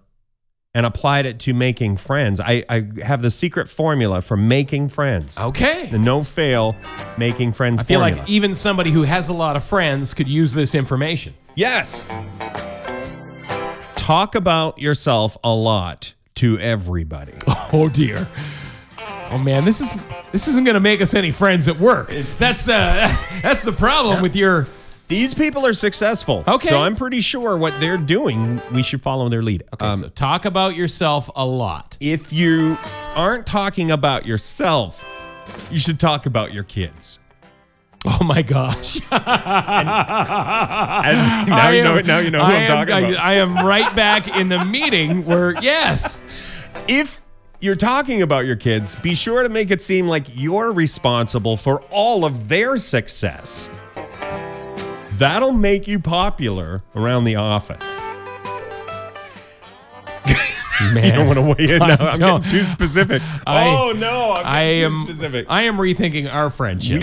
and 0.74 0.86
applied 0.86 1.26
it 1.26 1.40
to 1.40 1.54
making 1.54 1.96
friends. 1.96 2.42
I, 2.42 2.66
I 2.68 2.90
have 3.02 3.22
the 3.22 3.32
secret 3.32 3.70
formula 3.70 4.22
for 4.22 4.36
making 4.36 4.90
friends. 4.90 5.38
okay. 5.40 5.88
The 5.90 5.98
no 5.98 6.26
fail 6.26 6.76
making 7.18 7.54
friends 7.54 7.80
I 7.80 7.86
feel 7.86 8.02
formula. 8.02 8.20
like 8.20 8.30
even 8.30 8.54
somebody 8.54 8.92
who 8.92 9.04
has 9.04 9.30
a 9.30 9.34
lot 9.34 9.56
of 9.56 9.64
friends 9.64 10.14
could 10.14 10.28
use 10.28 10.52
this 10.54 10.76
information. 10.76 11.34
yes. 11.56 12.04
Talk 13.96 14.36
about 14.36 14.78
yourself 14.78 15.38
a 15.42 15.54
lot 15.54 16.14
to 16.36 16.60
everybody. 16.60 17.34
Oh 17.72 17.88
dear. 17.90 18.28
Oh 19.32 19.38
man, 19.38 19.64
this 19.66 19.80
is 19.82 19.98
this 20.34 20.48
isn't 20.50 20.66
going 20.66 20.76
to 20.76 20.80
make 20.82 21.02
us 21.02 21.14
any 21.14 21.32
friends 21.32 21.68
at 21.70 21.80
work. 21.80 22.10
That's 22.38 22.68
uh 22.68 22.72
that's, 22.72 23.42
that's 23.42 23.62
the 23.64 23.72
problem 23.72 24.22
with 24.22 24.36
your 24.36 24.68
These 25.08 25.36
people 25.36 25.66
are 25.66 25.74
successful. 25.74 26.44
Okay. 26.48 26.68
So 26.68 26.82
I'm 26.82 26.96
pretty 26.96 27.22
sure 27.22 27.58
what 27.58 27.80
they're 27.80 27.98
doing, 27.98 28.60
we 28.74 28.82
should 28.82 29.04
follow 29.04 29.30
their 29.30 29.44
lead. 29.44 29.64
Um, 29.80 29.98
so 30.00 30.10
talk 30.10 30.46
about 30.46 30.76
yourself 30.76 31.30
a 31.36 31.46
lot. 31.46 31.96
if 32.00 32.34
you 32.34 32.78
aren't 33.16 33.46
talking 33.46 33.92
about 33.92 34.26
yourself, 34.26 35.06
you 35.72 35.78
should 35.80 36.00
talk 36.00 36.26
about 36.26 36.54
your 36.54 36.64
kids. 36.64 37.20
Oh 38.08 38.24
my 38.24 38.42
gosh. 38.42 39.00
And 39.12 39.22
now 41.50 41.68
I 41.68 41.72
you 41.74 41.84
know 41.84 41.98
am- 41.98 42.06
now 42.06 42.20
you 42.20 42.32
know 42.32 42.44
who 42.44 42.52
I 42.52 42.56
I'm 42.56 42.62
am, 42.62 42.68
talking 42.88 43.16
I. 43.16 43.32
I 43.32 43.34
am 43.36 43.56
right 43.66 43.96
back 43.96 44.28
in 44.28 44.50
the 44.50 44.64
meeting 44.66 45.26
where 45.26 45.54
yes. 45.62 46.22
if 46.88 47.22
you're 47.60 47.76
talking 47.76 48.22
about 48.22 48.46
your 48.46 48.56
kids, 48.56 48.96
be 48.96 49.16
sure 49.16 49.44
to 49.44 49.50
make 49.50 49.72
it 49.72 49.82
seem 49.82 50.08
like 50.08 50.26
you're 50.36 50.72
responsible 50.72 51.58
for 51.58 51.82
all 51.90 52.26
of 52.26 52.50
their 52.50 52.78
success. 52.78 53.70
That'll 55.18 55.54
make 55.54 55.88
you 55.88 56.00
popular 56.00 56.82
around 56.96 57.24
the 57.26 57.36
office. 57.36 58.00
Man. 58.00 58.16
You 61.06 61.12
don't 61.14 61.28
want 61.28 61.40
to 61.40 61.64
weigh 61.64 61.74
in 61.76 61.80
now. 61.80 61.96
I 62.00 62.10
I'm 62.10 62.20
getting 62.20 62.44
too 62.50 62.64
specific. 62.66 63.22
I- 63.48 63.70
oh 63.70 63.94
no, 63.94 64.34
I'm 64.34 64.46
I 64.46 64.62
am 64.62 64.94
specific. 65.04 65.46
I 65.50 65.62
am 65.64 65.78
rethinking 65.78 66.32
our 66.32 66.50
friendship. 66.50 67.02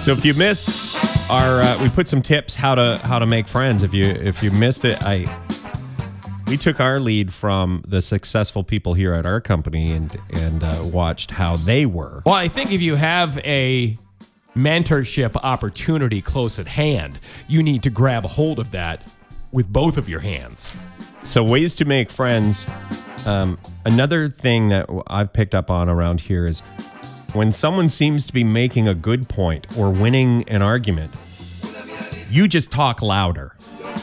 So 0.00 0.12
if 0.12 0.24
you 0.24 0.32
missed 0.32 0.96
our, 1.30 1.60
uh, 1.60 1.82
we 1.82 1.90
put 1.90 2.08
some 2.08 2.22
tips 2.22 2.54
how 2.54 2.74
to 2.74 2.98
how 3.04 3.18
to 3.18 3.26
make 3.26 3.46
friends. 3.46 3.82
If 3.82 3.92
you 3.92 4.04
if 4.06 4.42
you 4.42 4.50
missed 4.52 4.86
it, 4.86 4.96
I 5.02 5.26
we 6.48 6.56
took 6.56 6.80
our 6.80 6.98
lead 6.98 7.32
from 7.32 7.84
the 7.86 8.00
successful 8.00 8.64
people 8.64 8.94
here 8.94 9.12
at 9.12 9.26
our 9.26 9.42
company 9.42 9.92
and 9.92 10.16
and 10.32 10.64
uh, 10.64 10.82
watched 10.86 11.30
how 11.30 11.56
they 11.56 11.84
were. 11.84 12.22
Well, 12.24 12.34
I 12.34 12.48
think 12.48 12.72
if 12.72 12.80
you 12.80 12.96
have 12.96 13.36
a 13.44 13.98
mentorship 14.56 15.36
opportunity 15.42 16.20
close 16.20 16.58
at 16.58 16.66
hand, 16.66 17.18
you 17.48 17.62
need 17.62 17.82
to 17.82 17.90
grab 17.90 18.24
hold 18.24 18.58
of 18.58 18.70
that 18.72 19.06
with 19.52 19.72
both 19.72 19.96
of 19.96 20.08
your 20.08 20.20
hands. 20.20 20.72
So 21.22 21.44
ways 21.44 21.74
to 21.76 21.84
make 21.84 22.10
friends. 22.10 22.66
Um, 23.26 23.58
another 23.84 24.28
thing 24.28 24.70
that 24.70 24.88
I've 25.06 25.32
picked 25.32 25.54
up 25.54 25.70
on 25.70 25.88
around 25.88 26.20
here 26.20 26.46
is 26.46 26.60
when 27.32 27.52
someone 27.52 27.88
seems 27.88 28.26
to 28.26 28.32
be 28.32 28.44
making 28.44 28.88
a 28.88 28.94
good 28.94 29.28
point 29.28 29.66
or 29.76 29.90
winning 29.90 30.48
an 30.48 30.62
argument, 30.62 31.12
you 32.30 32.48
just 32.48 32.70
talk 32.70 33.02
louder. 33.02 33.54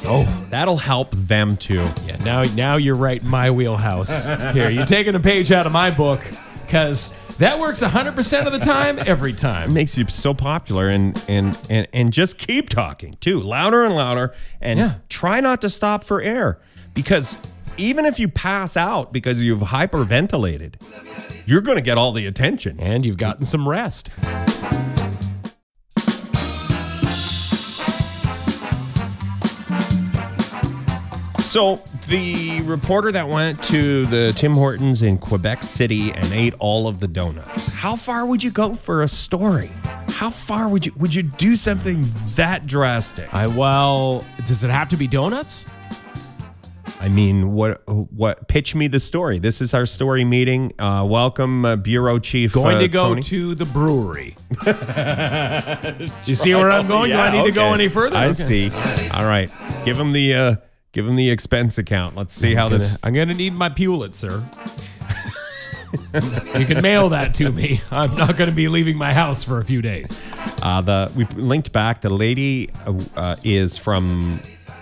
Oh, 0.05 0.47
that'll 0.49 0.77
help 0.77 1.11
them 1.11 1.57
too. 1.57 1.87
Yeah, 2.05 2.17
now 2.23 2.43
now 2.43 2.77
you're 2.77 2.95
right 2.95 3.21
in 3.21 3.27
my 3.27 3.49
wheelhouse. 3.51 4.25
Here, 4.53 4.69
you're 4.69 4.85
taking 4.85 5.15
a 5.15 5.19
page 5.19 5.51
out 5.51 5.65
of 5.65 5.71
my 5.71 5.89
book 5.89 6.23
because 6.65 7.13
that 7.39 7.59
works 7.59 7.81
100% 7.81 8.45
of 8.47 8.51
the 8.53 8.59
time, 8.59 8.97
every 9.05 9.33
time. 9.33 9.69
It 9.69 9.73
makes 9.81 9.97
you 9.97 10.05
so 10.07 10.33
popular 10.33 10.87
and 10.87 11.21
and 11.27 11.57
and 11.69 11.87
and 11.93 12.11
just 12.11 12.37
keep 12.37 12.69
talking 12.69 13.15
too 13.19 13.39
louder 13.39 13.83
and 13.83 13.95
louder 13.95 14.33
and 14.61 14.79
Yeah. 14.79 14.95
try 15.09 15.39
not 15.39 15.61
to 15.61 15.69
stop 15.69 16.03
for 16.03 16.21
air 16.21 16.59
because 16.93 17.35
even 17.77 18.05
if 18.05 18.19
you 18.19 18.27
pass 18.27 18.75
out 18.75 19.13
because 19.13 19.43
you've 19.43 19.59
hyperventilated 19.61 20.75
you're 21.45 21.61
going 21.61 21.77
to 21.77 21.83
get 21.83 21.97
all 21.97 22.11
the 22.11 22.25
attention 22.25 22.79
And 22.79 23.05
you've 23.05 23.17
gotten 23.17 23.45
some 23.45 23.69
rest. 23.69 24.09
so 31.39 31.81
the 32.07 32.61
reporter 32.61 33.11
that 33.11 33.27
went 33.27 33.61
to 33.65 34.05
the 34.07 34.31
Tim 34.33 34.53
Hortons 34.53 35.01
in 35.01 35.17
Quebec 35.17 35.63
City 35.63 36.11
and 36.13 36.25
ate 36.31 36.53
all 36.59 36.87
of 36.87 36.99
the 36.99 37.07
donuts 37.07 37.67
how 37.67 37.95
far 37.95 38.25
would 38.25 38.41
you 38.43 38.51
go 38.51 38.73
for 38.73 39.03
a 39.03 39.07
story 39.07 39.69
how 40.09 40.29
far 40.29 40.67
would 40.69 40.85
you 40.85 40.93
would 40.97 41.13
you 41.13 41.23
do 41.23 41.55
something 41.55 42.05
that 42.35 42.65
drastic 42.65 43.33
I 43.33 43.47
well, 43.47 44.23
does 44.45 44.63
it 44.63 44.69
have 44.69 44.89
to 44.89 44.97
be 44.97 45.07
donuts? 45.07 45.65
I 46.99 47.09
mean, 47.09 47.53
what? 47.53 47.87
What? 47.87 48.47
Pitch 48.47 48.73
me 48.73 48.87
the 48.87 48.99
story. 48.99 49.37
This 49.37 49.61
is 49.61 49.75
our 49.75 49.85
story 49.85 50.23
meeting. 50.25 50.73
Uh, 50.79 51.05
welcome, 51.07 51.63
uh, 51.63 51.75
bureau 51.75 52.17
chief. 52.17 52.53
Going 52.53 52.77
uh, 52.77 52.79
to 52.79 52.87
go 52.87 53.09
Tony. 53.09 53.21
to 53.21 53.53
the 53.53 53.65
brewery. 53.65 54.35
Do 54.63 56.31
you 56.31 56.33
see 56.35 56.55
where 56.55 56.71
I'm 56.71 56.87
going? 56.87 57.11
Do 57.11 57.17
I 57.17 57.31
Yeah, 57.31 57.41
need 57.43 57.49
to 57.49 57.55
go 57.55 57.73
any 57.75 57.87
further? 57.87 58.17
I 58.17 58.25
Okay. 58.29 58.33
see. 58.41 58.71
All 59.11 59.25
right. 59.25 59.51
Give 59.85 59.99
him 59.99 60.11
the 60.11 60.33
uh, 60.33 60.55
give 60.91 61.07
him 61.07 61.15
the 61.15 61.29
expense 61.29 61.77
account. 61.77 62.15
Let's 62.15 62.35
see 62.35 62.55
how 62.55 62.69
this. 62.69 62.97
I'm 63.03 63.13
gonna 63.13 63.33
need 63.33 63.53
my 63.53 63.69
Pulitzer. 63.69 64.43
you 66.13 66.65
can 66.65 66.81
mail 66.81 67.09
that 67.09 67.33
to 67.35 67.51
me. 67.51 67.81
I'm 67.91 68.15
not 68.15 68.37
gonna 68.37 68.51
be 68.51 68.67
leaving 68.67 68.97
my 68.97 69.13
house 69.13 69.43
for 69.43 69.59
a 69.59 69.65
few 69.65 69.81
days. 69.81 70.19
Uh, 70.61 70.81
the 70.81 71.11
we 71.15 71.25
linked 71.35 71.71
back. 71.71 72.01
The 72.01 72.09
lady 72.09 72.69
uh, 72.85 72.99
uh, 73.15 73.35
is 73.43 73.77
from. 73.77 74.39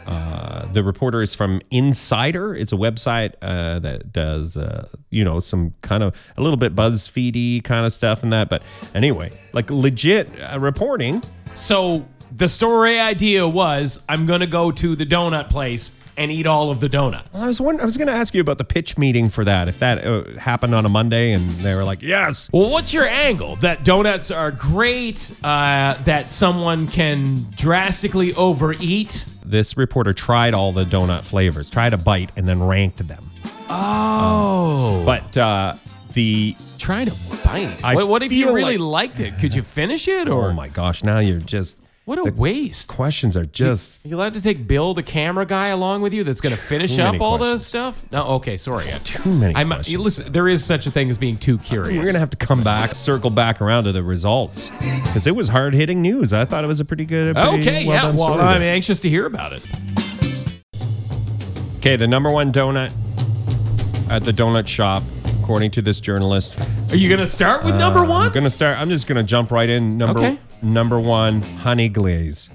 Uh, 0.08 0.72
the 0.72 0.84
reporter 0.84 1.24
is 1.24 1.34
from 1.34 1.60
Insider. 1.72 2.54
It's 2.54 2.72
a 2.72 2.76
website 2.76 3.34
uh, 3.42 3.80
that 3.80 4.14
does, 4.14 4.56
uh, 4.56 4.88
you 5.10 5.24
know, 5.24 5.40
some 5.40 5.74
kind 5.82 6.04
of 6.04 6.16
a 6.38 6.44
little 6.44 6.58
bit 6.58 6.76
BuzzFeedy 6.76 7.64
kind 7.64 7.88
of 7.88 7.92
stuff 7.92 8.22
and 8.22 8.32
that. 8.32 8.48
But 8.48 8.62
anyway, 8.94 9.32
like 9.52 9.72
legit 9.72 10.30
uh, 10.40 10.60
reporting. 10.60 11.24
So 11.56 12.08
the 12.36 12.50
story 12.50 13.00
idea 13.00 13.48
was 13.48 14.04
I'm 14.10 14.26
gonna 14.26 14.48
go 14.48 14.72
to 14.72 14.96
the 14.96 15.06
donut 15.06 15.50
place 15.50 15.94
and 16.18 16.32
eat 16.32 16.48
all 16.48 16.72
of 16.72 16.80
the 16.80 16.90
donuts. 16.90 17.42
I 17.42 17.48
was 17.48 17.60
wondering, 17.60 17.82
I 17.82 17.86
was 17.86 17.98
going 17.98 18.08
to 18.08 18.14
ask 18.14 18.34
you 18.34 18.40
about 18.40 18.58
the 18.58 18.64
pitch 18.64 18.98
meeting 18.98 19.30
for 19.30 19.44
that. 19.44 19.68
If 19.68 19.80
that 19.80 20.06
uh, 20.06 20.24
happened 20.40 20.74
on 20.74 20.86
a 20.86 20.90
Monday 20.90 21.34
and 21.34 21.50
they 21.56 21.76
were 21.76 21.84
like, 21.84 22.02
yes. 22.02 22.50
Well, 22.54 22.70
what's 22.70 22.94
your 22.94 23.06
angle? 23.06 23.58
That 23.58 23.84
donuts 23.84 24.32
are 24.32 24.52
great, 24.52 25.34
uh, 25.44 26.02
that 26.04 26.32
someone 26.32 26.88
can 26.88 27.46
drastically 27.56 28.34
overeat. 28.36 29.26
This 29.44 29.76
reporter 29.78 30.14
tried 30.14 30.54
all 30.54 30.72
the 30.72 30.86
donut 30.86 31.24
flavors, 31.24 31.70
tried 31.70 31.94
a 31.94 31.98
bite, 31.98 32.32
and 32.38 32.48
then 32.48 32.64
ranked 32.64 33.06
them. 33.06 33.30
Oh. 33.70 35.04
But 35.06 35.38
uh, 35.38 35.76
the 36.14 36.56
trying 36.78 37.08
to 37.08 37.16
bite. 37.44 37.84
I 37.84 37.96
what, 37.96 38.08
what 38.08 38.24
if 38.24 38.32
you 38.32 38.46
feel 38.46 38.54
really 38.54 38.78
like- 38.78 39.10
liked 39.10 39.20
it? 39.20 39.38
Could 39.40 39.54
you 39.54 39.64
finish 39.64 40.08
it 40.08 40.30
or 40.30 40.50
oh 40.50 40.54
my 40.54 40.70
gosh, 40.70 41.04
now 41.04 41.20
you're 41.20 41.40
just 41.40 41.78
what 42.06 42.20
a 42.20 42.32
waste? 42.32 42.88
questions 42.88 43.36
are 43.36 43.46
just 43.46 44.06
You 44.06 44.16
allowed 44.16 44.36
to 44.36 44.42
take 44.42 44.68
Bill, 44.68 44.94
the 44.94 45.02
camera 45.04 45.46
guy, 45.46 45.68
along 45.68 46.02
with 46.02 46.14
you 46.14 46.24
that's 46.24 46.40
going 46.40 46.56
to 46.56 46.62
finish 46.62 46.98
up 47.00 47.20
all 47.20 47.34
the 47.40 47.46
questions. 47.46 47.66
stuff? 47.66 48.04
No, 48.12 48.24
okay, 48.36 48.58
sorry. 48.58 48.86
too 49.04 49.34
many 49.34 49.56
I'm, 49.56 49.72
uh, 49.72 49.76
questions. 49.78 50.04
listen, 50.04 50.32
there 50.32 50.48
is 50.48 50.64
such 50.64 50.86
a 50.86 50.92
thing 50.92 51.10
as 51.10 51.18
being 51.18 51.36
too 51.38 51.58
curious. 51.58 51.98
We're 51.98 52.06
gonna 52.06 52.20
have 52.20 52.30
to 52.30 52.38
come 52.38 52.64
back, 52.64 52.94
circle 52.96 53.30
back 53.32 53.60
around 53.62 53.86
to 53.86 53.92
the 53.92 54.04
results 54.04 54.70
because 55.04 55.26
it 55.28 55.36
was 55.36 55.48
hard 55.48 55.74
hitting 55.74 56.02
news. 56.02 56.32
I 56.32 56.46
thought 56.46 56.64
it 56.64 56.68
was 56.68 56.80
a 56.80 56.86
pretty 56.86 57.06
good. 57.06 57.30
a 57.30 57.34
pretty 57.34 57.68
Okay, 57.70 57.86
well 57.88 58.10
yeah. 58.12 58.16
Well, 58.16 58.40
I'm 58.40 58.62
there. 58.62 58.74
anxious 58.74 59.00
to 59.02 59.10
hear 59.10 59.26
about 59.26 59.54
it. 59.54 59.64
Okay, 61.78 61.96
the 61.96 62.08
number 62.08 62.32
one 62.32 62.52
donut 62.52 62.92
at 64.10 64.24
the 64.24 64.32
donut 64.32 64.68
shop, 64.68 65.04
according 65.46 65.70
to 65.70 65.80
this 65.80 66.02
journalist. 66.02 66.60
Are 66.90 66.96
you 66.96 67.08
going 67.08 67.20
to 67.22 67.28
start 67.28 67.64
with 67.64 67.76
number 67.76 68.00
Uh, 68.00 68.08
one? 68.08 68.26
I'm 68.26 68.32
gonna 68.32 68.50
start. 68.50 68.80
I'm 68.80 68.90
just 68.90 69.06
gonna 69.06 69.22
jump 69.22 69.52
right 69.52 69.70
in. 69.70 69.96
Number 69.96 70.20
Okay. 70.20 70.40
number 70.64 71.00
one, 71.00 71.44
honey 71.44 71.88
glaze. 71.88 72.50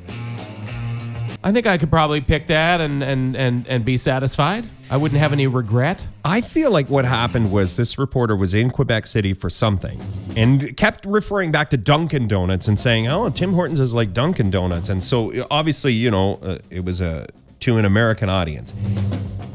I 1.44 1.52
think 1.52 1.68
I 1.68 1.78
could 1.78 1.88
probably 1.88 2.20
pick 2.20 2.49
that 2.49 2.80
and, 2.80 3.02
and, 3.04 3.37
and, 3.37 3.64
and 3.68 3.85
be 3.85 3.97
satisfied. 3.97 4.64
I 4.90 4.97
wouldn't 4.97 5.20
have 5.20 5.32
any 5.32 5.47
regret. 5.47 6.09
I 6.25 6.40
feel 6.40 6.73
like 6.73 6.90
what 6.90 7.04
happened 7.04 7.52
was 7.52 7.76
this 7.76 7.97
reporter 7.97 8.35
was 8.35 8.54
in 8.54 8.70
Quebec 8.70 9.06
City 9.06 9.35
for 9.35 9.49
something 9.49 10.00
and 10.37 10.76
kept 10.76 11.06
referring 11.06 11.52
back 11.52 11.70
to 11.70 11.76
Dunkin' 11.76 12.26
Donuts 12.26 12.66
and 12.66 12.78
saying, 12.78 13.06
"Oh, 13.06 13.30
Tim 13.30 13.52
Hortons 13.52 13.78
is 13.78 13.94
like 13.94 14.12
Dunkin' 14.12 14.50
Donuts," 14.50 14.88
and 14.88 15.02
so 15.04 15.32
obviously, 15.49 15.92
you 15.92 16.11
know, 16.11 16.40
uh, 16.42 16.59
it 16.70 16.85
was 16.85 17.00
a 17.00 17.28
to 17.61 17.78
an 17.78 17.85
American 17.85 18.28
audience. 18.28 18.75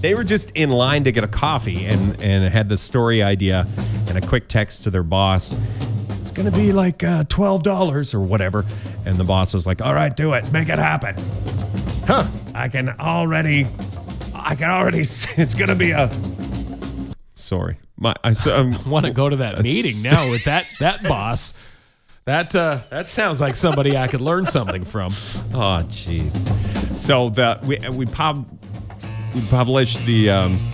They 0.05 0.13
were 0.13 0.23
just 0.23 0.51
in 0.51 0.69
line 0.69 1.03
to 1.05 1.11
get 1.11 1.23
a 1.23 1.27
coffee 1.27 1.83
and 1.85 2.21
and 2.21 2.53
had 2.53 2.69
the 2.69 2.77
story 2.77 3.23
idea 3.23 3.65
and 4.07 4.15
a 4.15 4.21
quick 4.21 4.47
text 4.47 4.83
to 4.83 4.91
their 4.91 5.01
boss. 5.01 5.55
It's 6.21 6.29
gonna 6.29 6.51
be 6.51 6.71
like 6.71 7.03
uh, 7.03 7.23
twelve 7.23 7.63
dollars 7.63 8.13
or 8.13 8.19
whatever, 8.19 8.65
and 9.07 9.17
the 9.17 9.23
boss 9.23 9.51
was 9.51 9.65
like, 9.65 9.81
"All 9.81 9.95
right, 9.95 10.15
do 10.15 10.33
it, 10.33 10.51
make 10.51 10.69
it 10.69 10.77
happen." 10.77 11.15
Huh? 12.05 12.27
I 12.53 12.69
can 12.69 12.89
already, 12.99 13.65
I 14.35 14.53
can 14.53 14.69
already. 14.69 15.03
See, 15.05 15.41
it's 15.41 15.55
gonna 15.55 15.73
be 15.73 15.89
a. 15.89 16.07
Sorry, 17.33 17.79
my 17.97 18.13
I 18.23 18.33
so 18.33 18.59
um, 18.59 18.77
want 18.85 19.07
to 19.07 19.11
go 19.11 19.27
to 19.27 19.37
that 19.37 19.63
meeting 19.63 20.03
now 20.03 20.29
with 20.29 20.43
that 20.43 20.67
that 20.81 21.01
boss. 21.01 21.59
That 22.25 22.55
uh, 22.55 22.81
that 22.91 23.07
sounds 23.07 23.41
like 23.41 23.55
somebody 23.55 23.97
I 23.97 24.07
could 24.07 24.21
learn 24.21 24.45
something 24.45 24.85
from. 24.85 25.11
Oh, 25.55 25.81
jeez. 25.87 26.35
So 26.95 27.29
the 27.29 27.59
we 27.63 27.79
we 27.89 28.05
pub 28.05 28.45
we 29.35 29.41
published 29.49 30.03
the 30.05 30.29
um. 30.29 30.57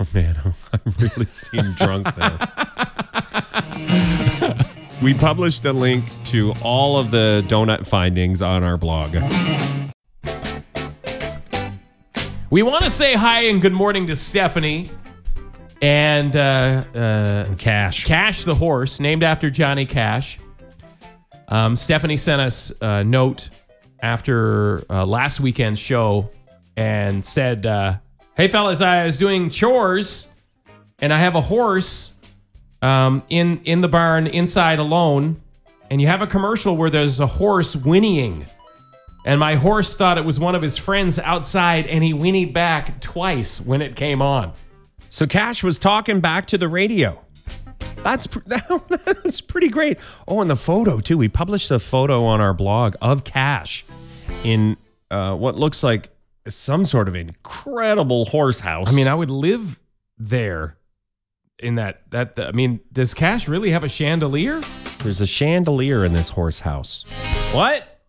Oh 0.00 0.06
man, 0.12 0.36
I'm 0.72 0.80
really 0.98 1.26
seem 1.26 1.72
drunk 1.74 2.12
there. 2.16 2.38
we 5.02 5.12
published 5.14 5.64
a 5.64 5.72
link 5.72 6.04
to 6.26 6.52
all 6.62 6.98
of 6.98 7.10
the 7.12 7.44
donut 7.48 7.86
findings 7.86 8.42
on 8.42 8.64
our 8.64 8.76
blog. 8.76 9.14
We 12.50 12.62
want 12.62 12.84
to 12.84 12.90
say 12.90 13.14
hi 13.14 13.42
and 13.42 13.60
good 13.60 13.72
morning 13.72 14.06
to 14.08 14.16
Stephanie 14.16 14.90
and 15.82 16.36
uh, 16.36 16.84
uh, 16.94 17.54
Cash. 17.56 18.04
Cash 18.04 18.44
the 18.44 18.54
horse, 18.54 19.00
named 19.00 19.22
after 19.24 19.50
Johnny 19.50 19.86
Cash. 19.86 20.38
Um, 21.48 21.74
Stephanie 21.76 22.16
sent 22.16 22.40
us 22.40 22.72
a 22.80 23.02
note 23.02 23.50
after 24.00 24.84
uh, 24.90 25.04
last 25.04 25.40
weekend's 25.40 25.80
show 25.80 26.30
and 26.78 27.24
said, 27.24 27.66
uh, 27.66 27.98
"Hey 28.36 28.46
fellas, 28.46 28.80
I 28.80 29.04
was 29.04 29.18
doing 29.18 29.50
chores 29.50 30.28
and 31.00 31.12
I 31.12 31.18
have 31.18 31.34
a 31.34 31.40
horse 31.40 32.14
um, 32.80 33.22
in 33.28 33.60
in 33.64 33.80
the 33.80 33.88
barn 33.88 34.28
inside 34.28 34.78
alone, 34.78 35.40
and 35.90 36.00
you 36.00 36.06
have 36.06 36.22
a 36.22 36.26
commercial 36.26 36.76
where 36.76 36.88
there's 36.88 37.20
a 37.20 37.26
horse 37.26 37.74
whinnying." 37.74 38.46
And 39.24 39.40
my 39.40 39.56
horse 39.56 39.96
thought 39.96 40.16
it 40.16 40.24
was 40.24 40.38
one 40.38 40.54
of 40.54 40.62
his 40.62 40.78
friends 40.78 41.18
outside, 41.18 41.86
and 41.88 42.02
he 42.02 42.14
whinnied 42.14 42.54
back 42.54 43.00
twice 43.00 43.60
when 43.60 43.82
it 43.82 43.96
came 43.96 44.22
on. 44.22 44.52
So 45.10 45.26
Cash 45.26 45.62
was 45.64 45.78
talking 45.78 46.20
back 46.20 46.46
to 46.46 46.58
the 46.58 46.68
radio. 46.68 47.20
That's 48.04 48.28
pr- 48.28 48.38
that 48.46 49.20
was 49.24 49.40
pretty 49.40 49.68
great. 49.68 49.98
Oh, 50.28 50.40
and 50.40 50.48
the 50.48 50.56
photo 50.56 51.00
too. 51.00 51.18
We 51.18 51.28
published 51.28 51.70
a 51.72 51.80
photo 51.80 52.24
on 52.24 52.40
our 52.40 52.54
blog 52.54 52.94
of 53.02 53.24
Cash 53.24 53.84
in 54.44 54.76
uh, 55.10 55.34
what 55.34 55.56
looks 55.56 55.82
like 55.82 56.10
some 56.50 56.86
sort 56.86 57.08
of 57.08 57.14
incredible 57.14 58.26
horse 58.26 58.60
house. 58.60 58.88
I 58.88 58.92
mean, 58.92 59.08
I 59.08 59.14
would 59.14 59.30
live 59.30 59.80
there 60.16 60.76
in 61.58 61.74
that 61.74 62.10
that 62.10 62.38
I 62.38 62.52
mean, 62.52 62.80
does 62.92 63.14
Cash 63.14 63.48
really 63.48 63.70
have 63.70 63.84
a 63.84 63.88
chandelier? 63.88 64.62
there's 65.02 65.20
a 65.20 65.26
chandelier 65.26 66.04
in 66.04 66.12
this 66.12 66.30
horse 66.30 66.60
house. 66.60 67.04
What? 67.52 68.00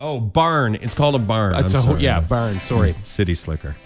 Oh, 0.00 0.18
barn. 0.18 0.76
It's 0.76 0.94
called 0.94 1.14
a 1.14 1.18
barn. 1.18 1.54
It's 1.56 1.74
I'm 1.74 1.80
a 1.80 1.82
sorry. 1.82 2.02
yeah, 2.02 2.20
barn, 2.20 2.60
sorry. 2.60 2.94
City 3.02 3.34
slicker. 3.34 3.76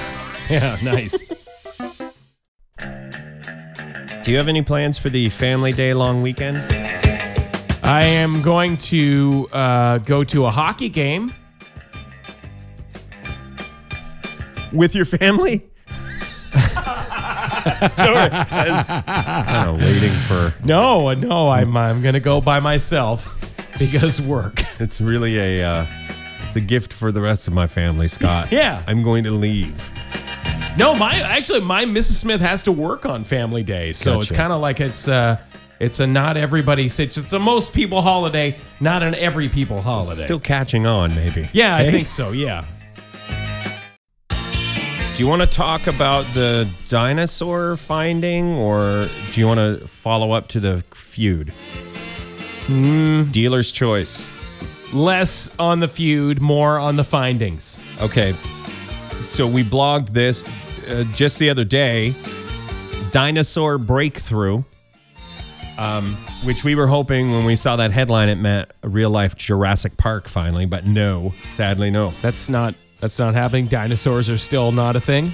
yeah, 0.48 0.78
nice. 0.82 1.20
Do 2.78 4.30
you 4.30 4.36
have 4.38 4.48
any 4.48 4.62
plans 4.62 4.96
for 4.96 5.10
the 5.10 5.28
family 5.28 5.72
day 5.72 5.92
long 5.92 6.22
weekend? 6.22 6.58
I 7.82 8.04
am 8.04 8.40
going 8.40 8.78
to 8.78 9.48
uh, 9.52 9.98
go 9.98 10.24
to 10.24 10.46
a 10.46 10.50
hockey 10.50 10.88
game. 10.88 11.34
With 14.74 14.94
your 14.94 15.04
family? 15.06 15.62
Sorry. 17.96 18.28
kind 18.30 19.68
of 19.70 19.80
waiting 19.80 20.12
for 20.28 20.54
No, 20.64 21.12
no, 21.14 21.48
I'm 21.50 21.76
I'm 21.76 22.02
gonna 22.02 22.20
go 22.20 22.40
by 22.40 22.60
myself 22.60 23.40
because 23.78 24.20
work. 24.20 24.62
It's 24.80 25.00
really 25.00 25.38
a 25.38 25.64
uh, 25.64 25.86
it's 26.48 26.56
a 26.56 26.60
gift 26.60 26.92
for 26.92 27.12
the 27.12 27.20
rest 27.20 27.46
of 27.46 27.54
my 27.54 27.66
family, 27.68 28.08
Scott. 28.08 28.48
Yeah. 28.52 28.82
I'm 28.88 29.02
going 29.04 29.22
to 29.24 29.30
leave. 29.30 29.88
No, 30.76 30.94
my 30.96 31.14
actually 31.14 31.60
my 31.60 31.84
Mrs. 31.84 32.14
Smith 32.14 32.40
has 32.40 32.64
to 32.64 32.72
work 32.72 33.06
on 33.06 33.22
Family 33.24 33.62
Day, 33.62 33.92
so 33.92 34.20
it's 34.20 34.30
Gotcha. 34.32 34.40
kind 34.40 34.52
of 34.52 34.60
like 34.60 34.80
it's 34.80 35.06
uh 35.08 35.36
it's 35.80 36.00
a 36.00 36.06
not 36.06 36.36
everybody 36.36 36.86
it's 36.86 36.98
it's 36.98 37.32
a 37.32 37.38
most 37.38 37.72
people 37.72 38.02
holiday, 38.02 38.56
not 38.80 39.02
an 39.04 39.14
every 39.14 39.48
people 39.48 39.80
holiday. 39.80 40.22
Still 40.24 40.40
catching 40.40 40.86
on, 40.86 41.14
maybe. 41.14 41.48
yeah, 41.52 41.76
I 41.76 41.84
Hey? 41.84 41.90
think 41.92 42.08
so. 42.08 42.32
Yeah. 42.32 42.64
Do 45.14 45.22
you 45.22 45.28
want 45.28 45.42
to 45.42 45.46
talk 45.46 45.86
about 45.86 46.26
the 46.34 46.68
dinosaur 46.88 47.76
finding, 47.76 48.56
or 48.56 49.06
do 49.32 49.40
you 49.40 49.46
want 49.46 49.60
to 49.60 49.86
follow 49.86 50.32
up 50.32 50.48
to 50.48 50.58
the 50.58 50.82
feud? 50.92 51.50
Hmm. 52.66 53.30
Dealer's 53.30 53.70
choice. 53.70 54.92
Less 54.92 55.56
on 55.60 55.78
the 55.78 55.86
feud, 55.86 56.42
more 56.42 56.80
on 56.80 56.96
the 56.96 57.04
findings. 57.04 57.96
Okay. 58.02 58.32
So 58.32 59.46
we 59.46 59.62
blogged 59.62 60.08
this 60.08 60.44
uh, 60.88 61.04
just 61.12 61.38
the 61.38 61.48
other 61.48 61.64
day. 61.64 62.12
Dinosaur 63.12 63.78
breakthrough. 63.78 64.64
Um, 65.78 66.06
which 66.42 66.64
we 66.64 66.74
were 66.74 66.88
hoping 66.88 67.30
when 67.30 67.44
we 67.44 67.54
saw 67.54 67.76
that 67.76 67.92
headline, 67.92 68.28
it 68.28 68.36
meant 68.36 68.68
a 68.82 68.88
real 68.88 69.10
life 69.10 69.36
Jurassic 69.36 69.96
Park 69.96 70.28
finally, 70.28 70.66
but 70.66 70.86
no, 70.86 71.30
sadly, 71.52 71.90
no. 71.90 72.10
That's 72.10 72.48
not 72.48 72.74
that's 73.00 73.18
not 73.18 73.34
happening. 73.34 73.66
Dinosaurs 73.66 74.28
are 74.30 74.38
still 74.38 74.72
not 74.72 74.96
a 74.96 75.00
thing. 75.00 75.32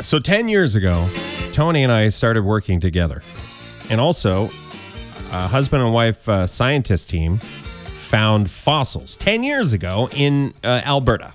So 0.00 0.18
10 0.18 0.48
years 0.48 0.74
ago, 0.74 1.06
Tony 1.52 1.82
and 1.82 1.92
I 1.92 2.10
started 2.10 2.42
working 2.44 2.80
together. 2.80 3.22
And 3.90 4.00
also, 4.00 4.46
a 5.32 5.48
husband 5.48 5.82
and 5.82 5.92
wife 5.92 6.28
uh, 6.28 6.46
scientist 6.46 7.08
team 7.08 7.38
found 7.38 8.50
fossils 8.50 9.16
10 9.16 9.42
years 9.42 9.72
ago 9.72 10.08
in 10.16 10.52
uh, 10.62 10.82
Alberta. 10.84 11.32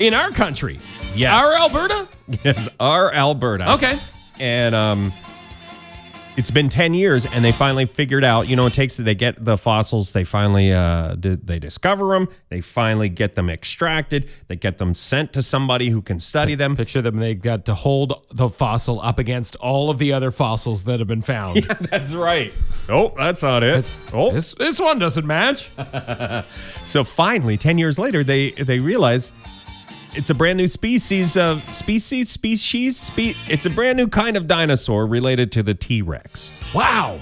in 0.00 0.12
our 0.14 0.30
country. 0.30 0.78
Yes. 1.14 1.32
Our 1.44 1.62
Alberta? 1.62 2.08
Yes, 2.42 2.70
our 2.80 3.12
Alberta. 3.12 3.74
Okay. 3.74 3.98
and 4.40 4.74
um 4.74 5.12
it's 6.36 6.50
been 6.50 6.68
10 6.68 6.94
years 6.94 7.24
and 7.32 7.44
they 7.44 7.52
finally 7.52 7.86
figured 7.86 8.24
out 8.24 8.48
you 8.48 8.56
know 8.56 8.66
it 8.66 8.72
takes 8.72 8.96
they 8.96 9.14
get 9.14 9.44
the 9.44 9.56
fossils 9.56 10.12
they 10.12 10.24
finally 10.24 10.72
uh 10.72 11.14
they 11.18 11.58
discover 11.58 12.08
them 12.08 12.28
they 12.48 12.60
finally 12.60 13.08
get 13.08 13.34
them 13.34 13.48
extracted 13.48 14.28
they 14.48 14.56
get 14.56 14.78
them 14.78 14.94
sent 14.94 15.32
to 15.32 15.42
somebody 15.42 15.90
who 15.90 16.02
can 16.02 16.18
study 16.18 16.54
them 16.54 16.76
Picture 16.76 17.00
them, 17.02 17.18
they 17.18 17.34
got 17.34 17.64
to 17.66 17.74
hold 17.74 18.26
the 18.32 18.48
fossil 18.48 19.00
up 19.00 19.18
against 19.18 19.54
all 19.56 19.90
of 19.90 19.98
the 19.98 20.12
other 20.12 20.30
fossils 20.30 20.84
that 20.84 20.98
have 20.98 21.06
been 21.08 21.22
found. 21.22 21.56
yeah, 21.66 21.74
that's 21.74 22.12
right 22.12 22.54
oh 22.88 23.12
that's 23.16 23.42
not 23.42 23.62
it 23.62 23.96
oh 24.12 24.32
This, 24.32 24.54
this 24.54 24.80
one 24.80 24.98
doesn't 24.98 25.26
match. 25.26 25.70
so 26.82 27.04
finally 27.04 27.56
10 27.56 27.78
years 27.78 27.98
later 27.98 28.24
they 28.24 28.50
they 28.52 28.78
realize 28.80 29.30
it's 30.16 30.30
a 30.30 30.34
brand 30.34 30.56
new 30.56 30.68
species 30.68 31.36
of 31.36 31.62
species 31.70 32.30
species 32.30 32.96
spe- 32.96 33.36
it's 33.50 33.66
a 33.66 33.70
brand 33.70 33.96
new 33.96 34.08
kind 34.08 34.36
of 34.36 34.46
dinosaur 34.46 35.06
related 35.06 35.50
to 35.52 35.62
the 35.62 35.74
t-rex 35.74 36.72
Wow. 36.74 37.20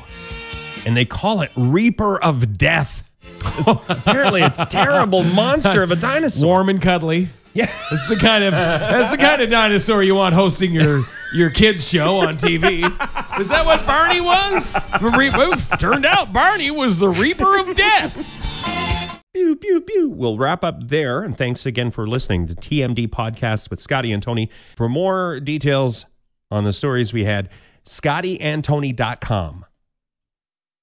and 0.87 0.97
they 0.97 1.05
call 1.05 1.41
it 1.43 1.51
reaper 1.57 2.23
of 2.23 2.57
death 2.59 3.03
it's 3.23 3.69
apparently 3.89 4.43
a 4.43 4.67
terrible 4.71 5.23
monster 5.25 5.83
of 5.83 5.91
a 5.91 5.97
dinosaur 5.97 6.47
Warm 6.47 6.69
and 6.69 6.83
cuddly. 6.83 7.29
yeah 7.55 7.71
That's 7.91 8.09
the 8.09 8.17
kind 8.17 8.45
of 8.45 8.53
that's 8.53 9.11
the 9.11 9.17
kind 9.19 9.41
of 9.43 9.51
dinosaur 9.51 10.03
you 10.03 10.15
want 10.15 10.35
hosting 10.35 10.73
your 10.73 11.03
your 11.35 11.49
kids 11.49 11.89
show 11.89 12.17
on 12.17 12.37
TV. 12.37 12.83
Is 13.41 13.49
that 13.49 13.65
what 13.65 13.87
Barney 13.87 14.21
was? 14.21 14.77
Re- 15.01 15.31
turned 15.79 16.05
out 16.05 16.31
Barney 16.31 16.71
was 16.71 16.99
the 16.99 17.09
Reaper 17.09 17.59
of 17.59 17.75
Death. 17.75 18.42
Pew, 19.35 19.57
pew, 19.57 19.81
pew. 19.81 20.11
We'll 20.11 20.37
wrap 20.37 20.63
up 20.63 20.89
there. 20.89 21.23
And 21.23 21.37
thanks 21.37 21.65
again 21.65 21.91
for 21.91 22.07
listening 22.07 22.47
to 22.49 22.55
TMD 22.55 23.09
Podcast 23.09 23.71
with 23.71 23.81
Scotty 23.81 24.13
and 24.13 24.23
Tony. 24.23 24.51
For 24.77 24.91
more 24.91 25.41
details 25.41 26.05
on 26.51 26.65
the 26.65 26.73
stories 26.75 27.15
we 27.15 27.25
had, 27.25 27.49
scottyandtony.com. 27.87 29.65